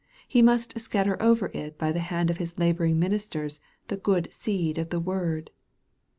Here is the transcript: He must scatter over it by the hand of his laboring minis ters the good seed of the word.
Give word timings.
He 0.27 0.41
must 0.41 0.79
scatter 0.79 1.15
over 1.21 1.51
it 1.53 1.77
by 1.77 1.91
the 1.91 1.99
hand 1.99 2.31
of 2.31 2.37
his 2.37 2.57
laboring 2.57 2.99
minis 2.99 3.29
ters 3.29 3.59
the 3.87 3.97
good 3.97 4.33
seed 4.33 4.79
of 4.79 4.89
the 4.89 4.99
word. 4.99 5.51